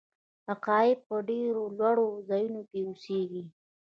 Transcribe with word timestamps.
عقاب 0.51 0.97
په 1.07 1.15
ډیرو 1.29 1.63
لوړو 1.77 2.07
ځایونو 2.29 2.61
کې 2.69 2.79
اوسیږي 2.87 3.43